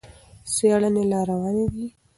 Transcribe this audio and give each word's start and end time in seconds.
څېړنې 0.53 1.03
لا 1.11 1.19
روانې 1.29 1.65
دي. 1.73 1.85